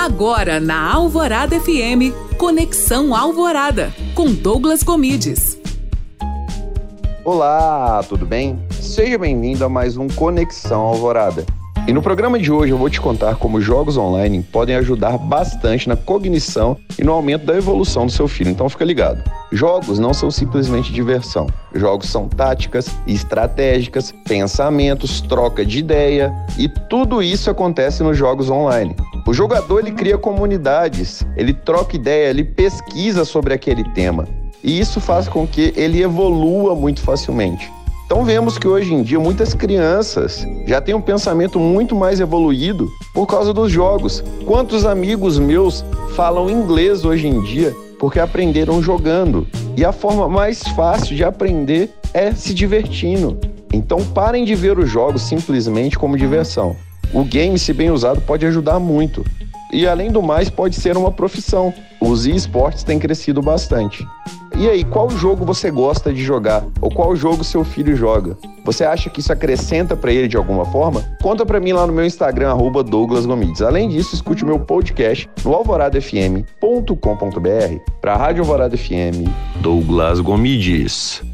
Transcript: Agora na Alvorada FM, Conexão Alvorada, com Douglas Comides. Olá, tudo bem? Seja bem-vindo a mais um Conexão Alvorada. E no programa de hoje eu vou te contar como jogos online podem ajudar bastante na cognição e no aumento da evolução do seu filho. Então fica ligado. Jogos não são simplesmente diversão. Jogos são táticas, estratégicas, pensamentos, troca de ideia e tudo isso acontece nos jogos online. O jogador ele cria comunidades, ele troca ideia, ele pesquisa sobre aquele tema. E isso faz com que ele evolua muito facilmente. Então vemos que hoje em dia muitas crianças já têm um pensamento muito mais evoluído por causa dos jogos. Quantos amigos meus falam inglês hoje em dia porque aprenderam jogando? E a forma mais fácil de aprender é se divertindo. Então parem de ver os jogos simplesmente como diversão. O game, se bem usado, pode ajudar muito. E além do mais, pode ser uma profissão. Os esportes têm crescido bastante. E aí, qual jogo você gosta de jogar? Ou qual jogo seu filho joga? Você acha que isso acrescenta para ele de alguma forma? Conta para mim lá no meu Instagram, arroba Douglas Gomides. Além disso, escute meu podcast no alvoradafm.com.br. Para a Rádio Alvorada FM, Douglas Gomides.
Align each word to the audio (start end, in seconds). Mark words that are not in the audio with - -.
Agora 0.00 0.58
na 0.58 0.94
Alvorada 0.94 1.60
FM, 1.60 2.16
Conexão 2.38 3.14
Alvorada, 3.14 3.92
com 4.14 4.32
Douglas 4.32 4.82
Comides. 4.82 5.58
Olá, 7.22 8.02
tudo 8.08 8.24
bem? 8.24 8.58
Seja 8.70 9.18
bem-vindo 9.18 9.62
a 9.62 9.68
mais 9.68 9.98
um 9.98 10.08
Conexão 10.08 10.80
Alvorada. 10.80 11.44
E 11.86 11.92
no 11.92 12.00
programa 12.00 12.38
de 12.38 12.50
hoje 12.50 12.72
eu 12.72 12.78
vou 12.78 12.88
te 12.88 12.98
contar 12.98 13.36
como 13.36 13.60
jogos 13.60 13.98
online 13.98 14.42
podem 14.42 14.74
ajudar 14.76 15.18
bastante 15.18 15.86
na 15.86 15.96
cognição 15.96 16.78
e 16.98 17.04
no 17.04 17.12
aumento 17.12 17.44
da 17.44 17.54
evolução 17.54 18.06
do 18.06 18.12
seu 18.12 18.26
filho. 18.26 18.50
Então 18.50 18.70
fica 18.70 18.86
ligado. 18.86 19.22
Jogos 19.52 19.98
não 19.98 20.14
são 20.14 20.30
simplesmente 20.30 20.92
diversão. 20.94 21.46
Jogos 21.74 22.08
são 22.08 22.26
táticas, 22.26 22.88
estratégicas, 23.06 24.14
pensamentos, 24.26 25.20
troca 25.20 25.64
de 25.66 25.78
ideia 25.78 26.32
e 26.58 26.68
tudo 26.68 27.22
isso 27.22 27.50
acontece 27.50 28.02
nos 28.02 28.16
jogos 28.16 28.48
online. 28.48 28.96
O 29.30 29.32
jogador 29.32 29.78
ele 29.78 29.92
cria 29.92 30.18
comunidades, 30.18 31.24
ele 31.36 31.54
troca 31.54 31.94
ideia, 31.94 32.30
ele 32.30 32.42
pesquisa 32.42 33.24
sobre 33.24 33.54
aquele 33.54 33.84
tema. 33.90 34.26
E 34.60 34.80
isso 34.80 35.00
faz 35.00 35.28
com 35.28 35.46
que 35.46 35.72
ele 35.76 36.02
evolua 36.02 36.74
muito 36.74 37.00
facilmente. 37.00 37.72
Então 38.04 38.24
vemos 38.24 38.58
que 38.58 38.66
hoje 38.66 38.92
em 38.92 39.04
dia 39.04 39.20
muitas 39.20 39.54
crianças 39.54 40.44
já 40.66 40.80
têm 40.80 40.96
um 40.96 41.00
pensamento 41.00 41.60
muito 41.60 41.94
mais 41.94 42.18
evoluído 42.18 42.88
por 43.14 43.24
causa 43.28 43.52
dos 43.52 43.70
jogos. 43.70 44.20
Quantos 44.44 44.84
amigos 44.84 45.38
meus 45.38 45.84
falam 46.16 46.50
inglês 46.50 47.04
hoje 47.04 47.28
em 47.28 47.40
dia 47.44 47.72
porque 48.00 48.18
aprenderam 48.18 48.82
jogando? 48.82 49.46
E 49.76 49.84
a 49.84 49.92
forma 49.92 50.28
mais 50.28 50.60
fácil 50.74 51.14
de 51.14 51.22
aprender 51.22 51.88
é 52.12 52.32
se 52.32 52.52
divertindo. 52.52 53.38
Então 53.72 54.04
parem 54.06 54.44
de 54.44 54.56
ver 54.56 54.76
os 54.76 54.90
jogos 54.90 55.22
simplesmente 55.22 55.96
como 55.96 56.18
diversão. 56.18 56.74
O 57.12 57.24
game, 57.24 57.58
se 57.58 57.72
bem 57.72 57.90
usado, 57.90 58.20
pode 58.20 58.46
ajudar 58.46 58.78
muito. 58.78 59.24
E 59.72 59.86
além 59.86 60.10
do 60.10 60.22
mais, 60.22 60.50
pode 60.50 60.76
ser 60.76 60.96
uma 60.96 61.12
profissão. 61.12 61.72
Os 62.00 62.26
esportes 62.26 62.82
têm 62.82 62.98
crescido 62.98 63.40
bastante. 63.40 64.04
E 64.56 64.68
aí, 64.68 64.84
qual 64.84 65.08
jogo 65.08 65.44
você 65.44 65.70
gosta 65.70 66.12
de 66.12 66.22
jogar? 66.22 66.64
Ou 66.80 66.90
qual 66.90 67.14
jogo 67.14 67.44
seu 67.44 67.64
filho 67.64 67.96
joga? 67.96 68.36
Você 68.64 68.84
acha 68.84 69.08
que 69.08 69.20
isso 69.20 69.32
acrescenta 69.32 69.96
para 69.96 70.12
ele 70.12 70.28
de 70.28 70.36
alguma 70.36 70.64
forma? 70.66 71.02
Conta 71.22 71.46
para 71.46 71.60
mim 71.60 71.72
lá 71.72 71.86
no 71.86 71.92
meu 71.92 72.04
Instagram, 72.04 72.50
arroba 72.50 72.82
Douglas 72.82 73.26
Gomides. 73.26 73.62
Além 73.62 73.88
disso, 73.88 74.14
escute 74.14 74.44
meu 74.44 74.58
podcast 74.58 75.28
no 75.44 75.54
alvoradafm.com.br. 75.54 77.92
Para 78.00 78.14
a 78.14 78.16
Rádio 78.16 78.42
Alvorada 78.42 78.76
FM, 78.76 79.28
Douglas 79.62 80.20
Gomides. 80.20 81.29